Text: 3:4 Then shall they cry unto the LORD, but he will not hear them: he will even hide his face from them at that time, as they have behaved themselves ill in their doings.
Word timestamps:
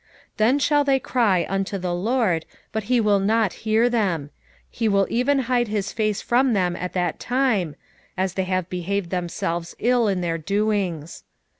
3:4 0.31 0.37
Then 0.37 0.57
shall 0.57 0.83
they 0.83 0.99
cry 0.99 1.45
unto 1.47 1.77
the 1.77 1.93
LORD, 1.93 2.47
but 2.71 2.85
he 2.85 2.99
will 2.99 3.19
not 3.19 3.53
hear 3.69 3.87
them: 3.87 4.31
he 4.67 4.87
will 4.87 5.05
even 5.11 5.41
hide 5.41 5.67
his 5.67 5.93
face 5.93 6.23
from 6.23 6.53
them 6.53 6.75
at 6.75 6.93
that 6.93 7.19
time, 7.19 7.75
as 8.17 8.33
they 8.33 8.45
have 8.45 8.67
behaved 8.67 9.11
themselves 9.11 9.75
ill 9.77 10.07
in 10.07 10.21
their 10.21 10.39
doings. 10.39 11.23